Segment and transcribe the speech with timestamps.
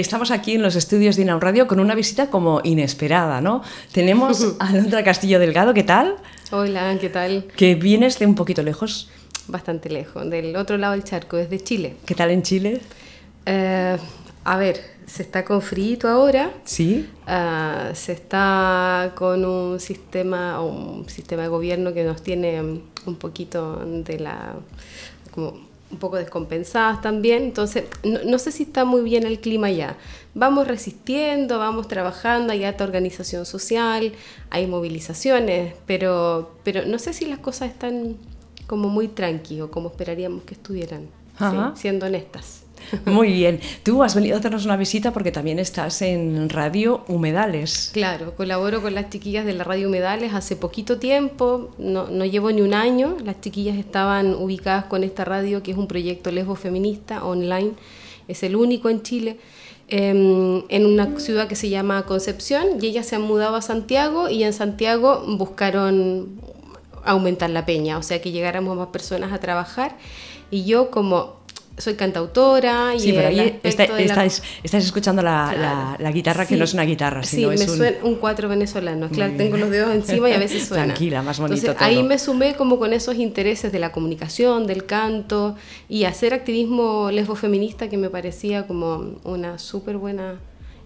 [0.00, 3.62] Estamos aquí en los estudios de Inaun Radio con una visita como inesperada, ¿no?
[3.92, 6.16] Tenemos a Londra Castillo Delgado, ¿qué tal?
[6.50, 7.44] Hola, ¿qué tal?
[7.54, 9.10] Que vienes de un poquito lejos.
[9.46, 11.96] Bastante lejos, del otro lado del charco, desde Chile.
[12.06, 12.80] ¿Qué tal en Chile?
[13.44, 13.98] Eh,
[14.44, 16.50] a ver, se está con frío ahora.
[16.64, 17.06] Sí.
[17.26, 23.76] Uh, se está con un sistema, un sistema de gobierno que nos tiene un poquito
[23.84, 24.54] de la.
[25.30, 29.70] como un poco descompensadas también, entonces no, no, sé si está muy bien el clima
[29.70, 29.96] ya.
[30.34, 34.12] Vamos resistiendo, vamos trabajando, hay alta organización social,
[34.50, 38.16] hay movilizaciones, pero, pero no sé si las cosas están
[38.66, 41.08] como muy tranquilos, como esperaríamos que estuvieran,
[41.74, 42.62] siendo honestas.
[43.06, 43.60] Muy bien.
[43.82, 47.90] Tú has venido a hacernos una visita porque también estás en Radio Humedales.
[47.92, 52.50] Claro, colaboro con las chiquillas de la Radio Humedales hace poquito tiempo, no, no llevo
[52.52, 53.16] ni un año.
[53.24, 57.72] Las chiquillas estaban ubicadas con esta radio que es un proyecto lesbo feminista online,
[58.28, 59.38] es el único en Chile.
[59.92, 64.30] Em, en una ciudad que se llama Concepción y ellas se han mudado a Santiago
[64.30, 66.40] y en Santiago buscaron
[67.04, 69.96] aumentar la peña, o sea que llegáramos más personas a trabajar
[70.48, 71.39] y yo como
[71.80, 72.94] soy cantautora.
[72.94, 77.52] Y sí, pero ahí estáis, escuchando la, la, guitarra que no es una guitarra, sino
[77.52, 79.08] sí, me suena un cuatro venezolano.
[79.08, 80.84] Claro, tengo los dedos encima y a veces suena.
[80.84, 84.86] Tranquila, más bonito Entonces, Ahí me sumé como con esos intereses de la comunicación, del
[84.86, 85.56] canto
[85.88, 90.38] y hacer activismo lesbo feminista que me parecía como una súper buena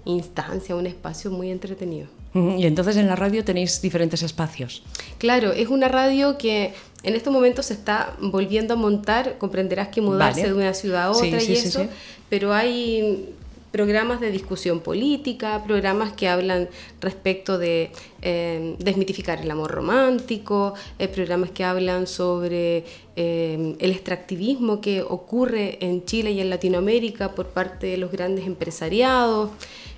[0.04, 2.08] instancia, un espacio muy entretenido.
[2.34, 4.82] Y entonces en la radio tenéis diferentes espacios.
[5.18, 10.00] Claro, es una radio que en estos momentos se está volviendo a montar, comprenderás que
[10.00, 11.86] mudarse de una ciudad a otra y eso,
[12.28, 13.34] pero hay
[13.74, 16.68] programas de discusión política, programas que hablan
[17.00, 17.90] respecto de
[18.22, 22.84] eh, desmitificar el amor romántico, eh, programas que hablan sobre
[23.16, 28.46] eh, el extractivismo que ocurre en Chile y en Latinoamérica por parte de los grandes
[28.46, 29.50] empresariados.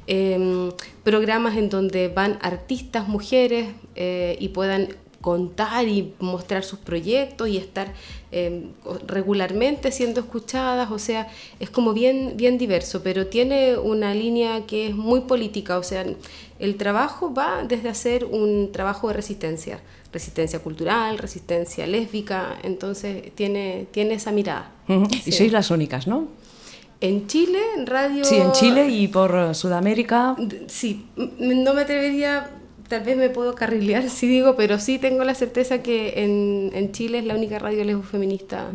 [0.06, 0.70] Em,
[1.04, 4.88] programas en donde van artistas mujeres y puedan
[5.26, 7.92] contar y mostrar sus proyectos y estar
[8.30, 8.68] em,
[9.08, 11.26] regularmente siendo escuchadas, o sea,
[11.58, 16.06] es como bien, bien diverso, pero tiene una línea que es muy política, o sea,
[16.60, 19.80] el trabajo va desde hacer un trabajo de resistencia,
[20.12, 24.70] resistencia cultural, resistencia lésbica, entonces tiene, tiene esa mirada.
[25.26, 26.28] Y sois las únicas, ¿no?
[27.00, 28.24] En Chile, en radio...
[28.24, 30.36] Sí, en Chile y por Sudamérica.
[30.68, 32.48] Sí, no me atrevería,
[32.88, 36.92] tal vez me puedo carrilear si digo, pero sí tengo la certeza que en, en
[36.92, 38.70] Chile es la única radio lesbo feminista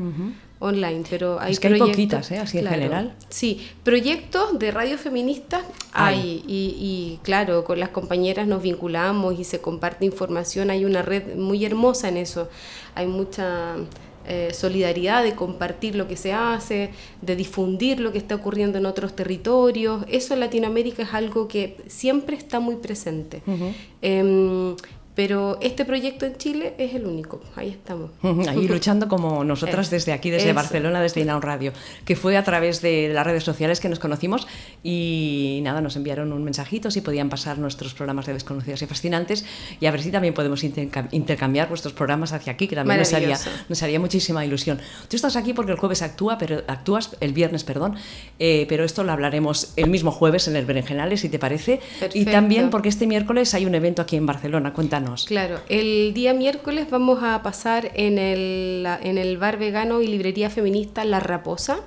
[0.60, 1.04] online.
[1.10, 2.38] Pero hay es que hay poquitas, ¿eh?
[2.38, 3.16] así en general.
[3.30, 9.44] Sí, proyectos de radio feministas hay, y, y claro, con las compañeras nos vinculamos y
[9.44, 12.50] se comparte información, hay una red muy hermosa en eso,
[12.96, 13.76] hay mucha
[14.28, 18.86] eh, solidaridad, de compartir lo que se hace, de difundir lo que está ocurriendo en
[18.86, 20.04] otros territorios.
[20.08, 23.42] Eso en Latinoamérica es algo que siempre está muy presente.
[25.22, 28.10] Pero este proyecto en Chile es el único, ahí estamos.
[28.48, 31.74] Ahí luchando como nosotras desde aquí, desde Barcelona, desde Inaun Radio,
[32.06, 34.48] que fue a través de las redes sociales que nos conocimos
[34.82, 39.46] y nada, nos enviaron un mensajito si podían pasar nuestros programas de Desconocidos y Fascinantes
[39.80, 43.38] y a ver si también podemos intercambiar vuestros programas hacia aquí, que también nos haría,
[43.70, 44.80] nos haría muchísima ilusión.
[45.08, 47.96] Tú estás aquí porque el jueves actúa, pero actúas el viernes, perdón,
[48.40, 51.80] eh, pero esto lo hablaremos el mismo jueves en el Berenjenales, si te parece.
[52.16, 55.11] Y también porque este miércoles hay un evento aquí en Barcelona, cuéntanos.
[55.26, 60.50] Claro, el día miércoles vamos a pasar en el, en el bar vegano y librería
[60.50, 61.82] feminista La Raposa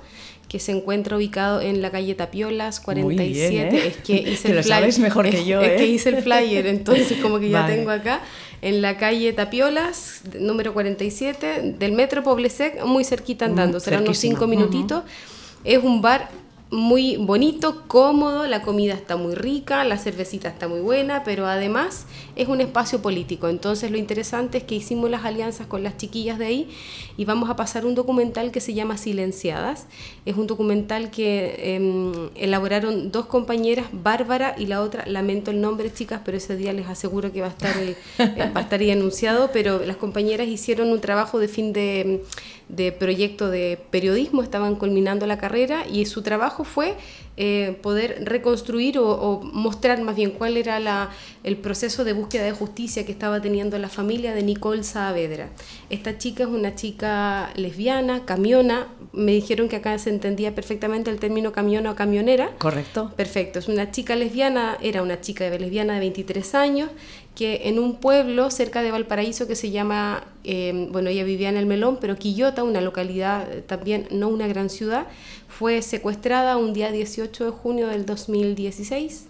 [0.47, 3.75] que se encuentra ubicado en la calle Tapiolas 47.
[3.75, 3.87] ¿eh?
[3.87, 4.99] Es que hice el flyer.
[4.99, 5.61] mejor que yo.
[5.61, 5.87] Es, que ¿eh?
[5.87, 8.21] hice el flyer, entonces como que ya tengo acá.
[8.61, 14.47] En la calle Tapiolas, número 47, del metro Poblesec, muy cerquita andando, serán unos cinco
[14.47, 15.03] minutitos.
[15.63, 16.29] Es un bar
[16.71, 22.07] muy bonito, cómodo, la comida está muy rica, la cervecita está muy buena, pero además
[22.35, 23.47] es un espacio político.
[23.47, 26.69] Entonces lo interesante es que hicimos las alianzas con las chiquillas de ahí
[27.17, 29.85] y vamos a pasar un documental que se llama Silenciadas.
[30.25, 35.93] Es un documental que em, elaboraron dos compañeras, Bárbara y la otra, lamento el nombre
[35.93, 38.89] chicas, pero ese día les aseguro que va a estar, eh, va a estar ahí
[38.89, 42.23] anunciado, pero las compañeras hicieron un trabajo de fin de
[42.75, 46.95] de proyecto de periodismo, estaban culminando la carrera y su trabajo fue
[47.37, 51.09] eh, poder reconstruir o, mostrar más bien cuál era la,
[51.43, 55.49] el proceso de búsqueda de justicia que estaba teniendo la familia de Nicole Saavedra.
[55.89, 61.19] Esta chica es una chica lesbiana, camiona, me dijeron que acá se entendía perfectamente el
[61.19, 62.51] término camiona o camionera.
[62.57, 63.11] Correcto.
[63.15, 66.89] Perfecto, es una chica lesbiana, era una chica lesbiana de 23 años
[67.35, 71.57] que en un pueblo cerca de Valparaíso que se llama, eh, bueno, ella vivía en
[71.57, 75.07] el Melón, pero Quillota, una localidad eh, también, no una gran ciudad,
[75.47, 79.27] fue secuestrada un día 18 de junio del 2016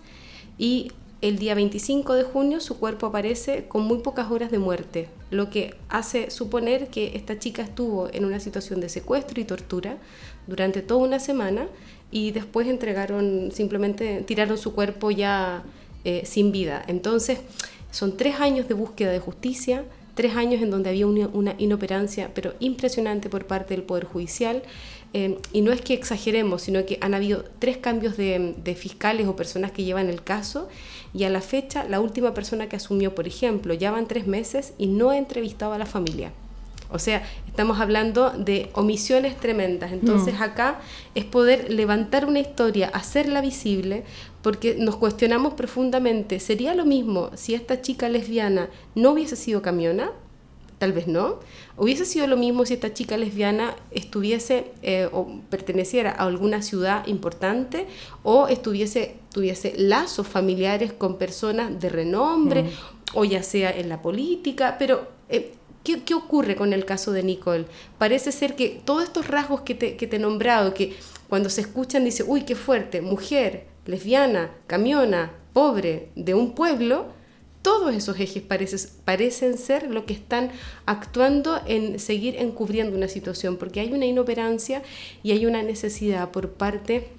[0.57, 0.91] y
[1.21, 5.49] el día 25 de junio su cuerpo aparece con muy pocas horas de muerte, lo
[5.49, 9.97] que hace suponer que esta chica estuvo en una situación de secuestro y tortura
[10.45, 11.67] durante toda una semana
[12.11, 15.63] y después entregaron, simplemente tiraron su cuerpo ya
[16.03, 16.83] eh, sin vida.
[16.87, 17.39] Entonces,
[17.91, 19.85] son tres años de búsqueda de justicia,
[20.15, 24.63] tres años en donde había una, inoperancia, pero impresionante por parte del Poder Judicial.
[25.13, 29.35] Eh, y no es que exageremos, sino que han habido tres cambios de, fiscales o
[29.35, 30.67] personas que llevan el caso
[31.13, 34.73] y a la fecha la última persona que asumió, por ejemplo, ya van tres meses
[34.77, 36.33] y no ha entrevistado a la familia.
[36.95, 39.91] O sea, estamos hablando de omisiones tremendas.
[39.91, 40.43] Entonces mm.
[40.43, 40.79] acá
[41.13, 44.05] es poder levantar una historia, hacerla visible,
[44.41, 50.11] porque nos cuestionamos profundamente, ¿sería lo mismo si esta chica lesbiana no hubiese sido camiona?
[50.77, 51.39] Tal vez no.
[51.77, 57.07] ¿Hubiese sido lo mismo si esta chica lesbiana estuviese eh, o perteneciera a alguna ciudad
[57.07, 57.87] importante
[58.23, 62.67] o estuviese, tuviese lazos familiares con personas de renombre mm.
[63.15, 64.75] o ya sea en la política?
[64.77, 65.53] Pero eh,
[65.85, 67.65] ¿Qué, ocurre con el caso de Nicole?
[67.99, 70.95] Parece ser que todos estos rasgos que te, he nombrado, que
[71.29, 77.05] cuando se escuchan dice, uy, qué fuerte, mujer, lesbiana, camiona, pobre, de un pueblo,
[77.61, 78.41] todos esos ejes
[79.05, 80.49] parecen ser lo que están
[80.87, 84.81] actuando en seguir encubriendo una situación, porque hay una inoperancia
[85.21, 87.09] y hay una necesidad por parte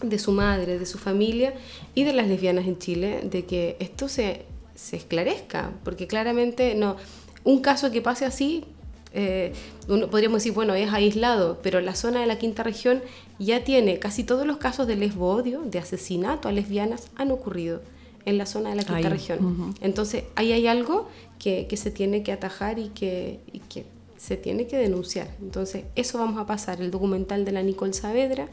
[0.00, 1.54] de su madre, de su familia
[1.96, 4.44] y de las lesbianas en Chile, de que esto se,
[4.76, 6.96] se esclarezca, porque claramente no
[7.46, 8.64] un caso que pase así,
[9.14, 9.54] eh,
[9.86, 13.00] podríamos decir, bueno, es aislado, pero la zona de la quinta región
[13.38, 17.80] ya tiene casi todos los casos de lesbo-odio, de asesinato a lesbianas, han ocurrido
[18.26, 19.74] en la zona de la quinta región.
[19.80, 21.08] Entonces, ahí hay algo
[21.38, 23.40] que, se tiene que atajar y que,
[23.70, 23.86] que
[24.18, 25.28] se tiene que denunciar.
[25.40, 28.48] Entonces, eso vamos a pasar, el documental de la Nicole Saavedra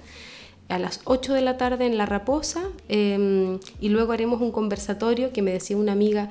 [0.70, 5.34] a las 8 de la tarde en La Raposa em, y luego haremos un conversatorio
[5.34, 6.30] que me decía una amiga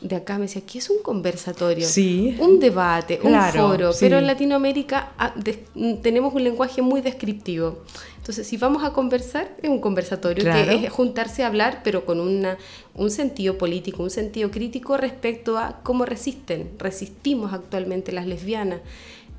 [0.00, 1.86] de acá me decía, ¿qué es un conversatorio?
[1.86, 2.36] Sí.
[2.38, 3.90] Un debate, un foro.
[3.98, 5.34] Pero en Latinoamérica ah,
[6.02, 7.78] tenemos un lenguaje muy descriptivo.
[8.18, 12.20] Entonces, si vamos a conversar, es un conversatorio, que es juntarse a hablar, pero con
[12.20, 12.56] una,
[12.94, 18.80] un sentido político, un sentido crítico respecto a cómo resisten, resistimos actualmente las lesbianas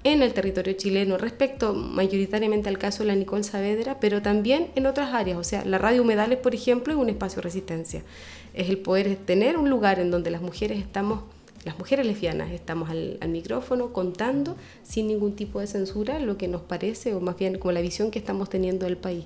[0.04, 4.86] en el territorio chileno respecto mayoritariamente al caso de la Nicole Saavedra, pero también en
[4.86, 5.40] otras áreas.
[5.40, 8.04] O sea, la radio Humedales, por ejemplo, es un espacio de resistencia
[8.56, 11.22] es el poder tener un lugar en donde las mujeres estamos,
[11.66, 16.62] las mujeres lesbianas estamos al, micrófono contando sin ningún tipo de censura lo que nos
[16.62, 19.26] parece o más bien como la visión que estamos teniendo del país.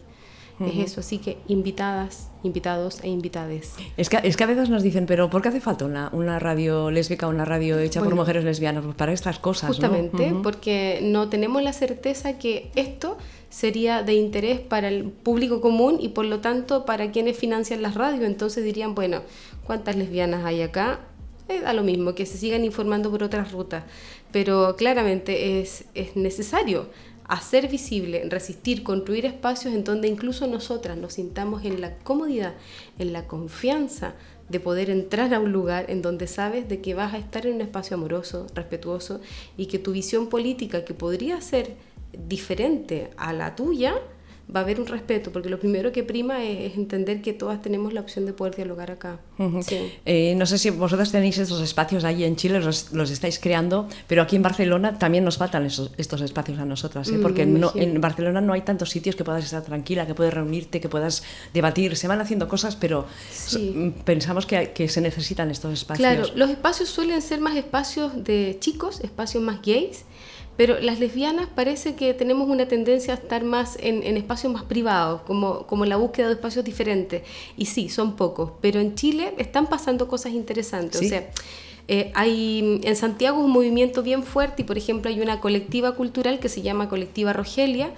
[0.59, 3.75] Es eso, así que invitadas, invitados e invitades.
[3.95, 6.37] Es que, es que a veces nos dicen, pero ¿por qué hace falta una, una
[6.37, 8.83] radio lésbica, una radio hecha por mujeres lesbianas?
[8.83, 9.69] Pues para estas cosas.
[9.69, 13.17] Justamente, porque no tenemos la certeza que esto
[13.49, 17.95] sería de interés para el público común y por lo tanto para quienes financian las
[17.95, 18.25] radios.
[18.25, 19.21] Entonces dirían, bueno,
[19.65, 20.99] ¿cuántas lesbianas hay acá?
[21.47, 23.83] Eh, da lo mismo, que se sigan informando por otras rutas.
[24.31, 26.87] Pero claramente es, es necesario
[27.29, 32.55] hacer visible, resistir, construir espacios en donde incluso nosotras nos sintamos en la comodidad,
[32.97, 34.15] en la confianza
[34.49, 37.55] de poder entrar a un lugar en donde sabes de que vas a estar en
[37.55, 39.21] un espacio amoroso, respetuoso
[39.57, 41.75] y que tu visión política, que podría ser
[42.27, 43.93] diferente a la tuya,
[44.53, 47.93] va a haber un respeto, porque lo primero que prima es, entender que todas tenemos
[47.93, 49.19] la opción de poder dialogar acá.
[50.05, 53.87] Eh, no sé si vosotras tenéis estos espacios ahí en Chile, los, los, estáis creando,
[54.07, 57.19] pero aquí en Barcelona también nos faltan estos espacios a nosotras, ¿eh?
[57.21, 60.33] porque mm, no, en Barcelona no hay tantos sitios que puedas estar tranquila, que puedas
[60.33, 61.95] reunirte, que puedas debatir.
[61.95, 63.05] Se van haciendo cosas, pero
[64.03, 66.07] pensamos que, que se necesitan estos espacios.
[66.07, 70.05] Claro, los espacios suelen ser más espacios de chicos, espacios más gays
[70.59, 75.21] pero las lesbianas parece que tenemos una tendencia a estar más en, espacios más privados,
[75.21, 77.23] como, como la búsqueda de espacios diferentes.
[77.55, 80.99] Y sí, son pocos, pero en Chile están pasando cosas interesantes.
[80.99, 81.29] O sea,
[81.87, 86.39] eh, hay en Santiago un movimiento bien fuerte y, por ejemplo, hay una colectiva cultural
[86.39, 87.91] que se llama Colectiva Rogelia,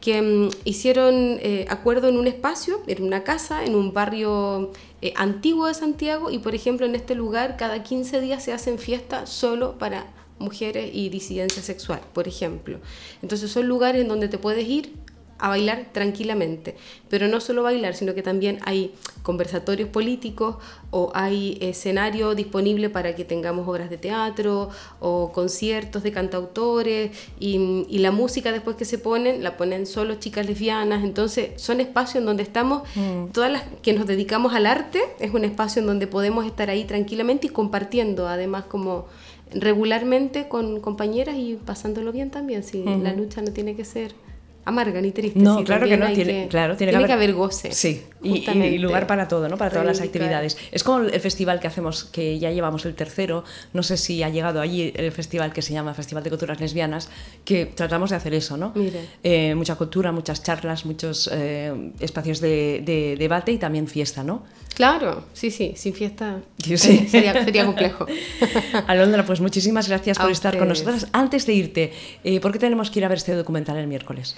[0.00, 4.70] que mm, hicieron eh, acuerdo en un espacio, en una casa, en un barrio
[5.02, 8.78] eh, antiguo de Santiago, y, por ejemplo, en este lugar cada 15 días se hacen
[8.78, 10.06] fiestas solo para
[10.38, 12.78] mujeres y disidencia sexual, por ejemplo.
[13.22, 14.92] Entonces son lugares en donde te puedes ir
[15.38, 16.76] a bailar tranquilamente.
[17.08, 20.56] Pero no solo bailar, sino que también hay conversatorios políticos
[20.90, 27.10] o hay escenario disponible para que tengamos obras de teatro o conciertos de cantautores
[27.40, 31.02] y, la música después que se ponen, la ponen solo chicas lesbianas.
[31.02, 33.26] Entonces son espacios en donde estamos, mm.
[33.32, 36.84] todas las que nos dedicamos al arte, es un espacio en donde podemos estar ahí
[36.84, 39.06] tranquilamente y compartiendo, además como
[39.54, 44.12] regularmente con compañeras y pasándolo bien también, si la lucha no tiene que ser
[44.64, 45.38] amarga ni triste.
[45.38, 47.72] No, claro que no, tiene, claro, tiene, que, haber, goce.
[47.72, 49.56] Sí, y, lugar para todo, ¿no?
[49.56, 50.56] Para todas las actividades.
[50.72, 54.28] Es como el festival que hacemos, que ya llevamos el tercero, no sé si ha
[54.28, 57.10] llegado allí el festival que se llama Festival de Culturas Lesbianas,
[57.44, 58.72] que tratamos de hacer eso, ¿no?
[59.22, 64.42] Eh, mucha cultura, muchas charlas, muchos eh, espacios de, debate y también fiesta, ¿no?
[64.74, 68.06] Claro, sí, sí, sin fiesta Sería, sería, complejo.
[68.88, 71.06] Alondra, pues muchísimas gracias por estar con nosotros.
[71.12, 71.92] Antes de irte,
[72.24, 74.36] eh, ¿por qué tenemos que ir a ver este documental el miércoles?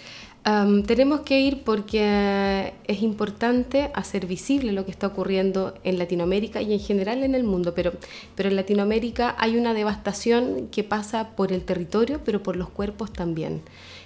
[0.87, 6.73] Tenemos que ir porque es importante hacer visible lo que está ocurriendo en Latinoamérica y
[6.73, 7.93] en general en el mundo, pero,
[8.37, 13.13] pero en Latinoamérica hay una devastación que pasa por el territorio, pero por los cuerpos
[13.13, 13.63] también.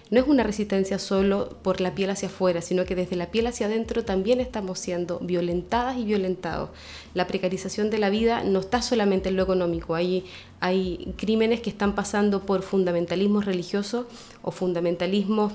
[0.09, 3.47] No es una resistencia solo por la piel hacia afuera, sino que desde la piel
[3.47, 6.71] hacia adentro también estamos siendo violentadas y violentados.
[7.13, 10.25] La precarización de la vida no está solamente en lo económico, hay,
[10.59, 14.09] hay crímenes que están pasando por fundamentalismo religioso
[14.43, 15.53] o fundamentalismo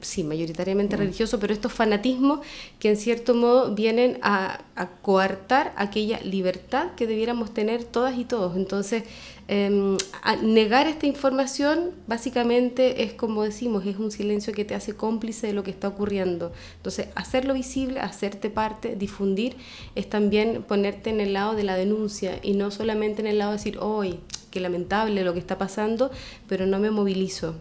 [0.00, 1.00] sí, mayoritariamente mm.
[1.00, 2.40] religioso, pero estos fanatismos
[2.78, 4.60] que en cierto modo vienen a,
[5.02, 8.56] coartar aquella libertad que debiéramos tener todas y todos.
[8.56, 9.02] Entonces,
[9.48, 9.96] em,
[10.42, 15.52] negar esta información básicamente es como decimos, es un silencio que te hace cómplice de
[15.52, 16.52] lo que está ocurriendo.
[16.76, 19.56] Entonces, hacerlo visible, hacerte parte, difundir,
[19.96, 23.50] es también ponerte en el lado de la denuncia y no solamente en el lado
[23.50, 26.10] de decir, hoy, qué lamentable lo que está pasando,
[26.48, 27.56] pero no me movilizo.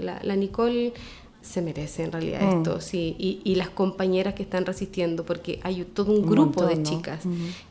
[0.00, 0.92] La, la Nicole
[1.42, 2.58] se merece en realidad mm.
[2.58, 7.24] esto, sí, y, las compañeras que están resistiendo, porque hay todo un grupo de chicas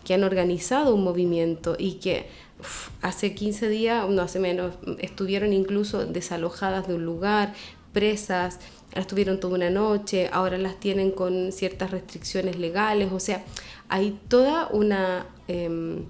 [0.04, 2.28] que han organizado un movimiento y que
[3.02, 7.54] hace 15 días, no hace menos, estuvieron incluso desalojadas de un lugar,
[7.94, 8.60] presas,
[8.94, 13.44] las tuvieron toda una noche, ahora las tienen con ciertas restricciones legales, o sea,
[13.90, 15.26] hay toda una...
[15.48, 16.06] Em,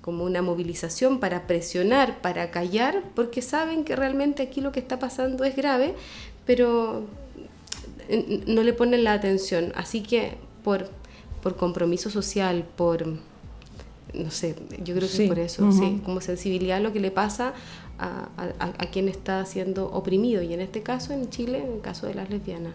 [0.00, 4.98] como una movilización para presionar, para callar, porque saben que realmente aquí lo que está
[4.98, 5.94] pasando es grave,
[6.46, 7.04] pero
[8.46, 9.72] no le ponen la atención.
[9.76, 10.88] Así que por,
[11.42, 16.78] por compromiso social, por, no sé, yo creo que es por eso, sí, como sensibilidad
[16.78, 17.52] a lo que le pasa
[18.00, 18.28] a,
[18.58, 22.14] a, quien está siendo oprimido, y en este caso en Chile, en el caso de
[22.14, 22.74] las lesbianas.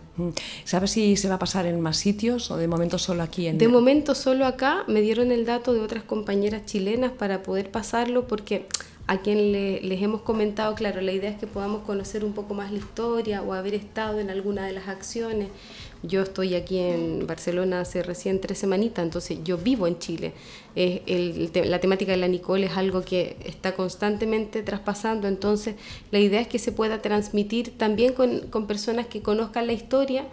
[0.63, 3.48] ¿Sabes si se va a pasar en más sitios o de momento solo aquí?
[3.48, 7.72] En de momento solo acá, me dieron el dato de otras compañeras chilenas para poder
[7.72, 8.67] pasarlo porque
[9.08, 12.72] a quien les hemos comentado, claro, la idea es que podamos conocer un poco más
[12.72, 15.50] la historia o haber estado en alguna de las acciones.
[16.08, 20.34] Yo estoy aquí en Barcelona hace recién tres semanitas, entonces yo vivo en Chile.
[20.76, 25.76] la temática de la Nicole es algo que está constantemente traspasando, entonces
[26.12, 30.26] la idea es que se pueda transmitir también con, con personas que conozcan la historia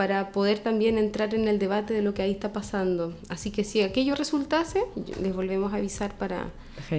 [0.00, 3.12] para poder también entrar en el debate de lo que ahí está pasando.
[3.28, 4.82] Así que si aquello resultase,
[5.20, 6.46] les volvemos a avisar para,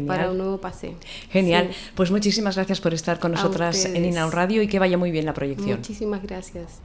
[0.05, 0.93] para un nuevo paseo.
[1.31, 1.71] Genial.
[1.95, 5.25] Pues muchísimas gracias por estar con nosotras en Inaun Radio y que vaya muy bien
[5.25, 5.79] la proyección.
[5.79, 6.79] Muchísimas gracias.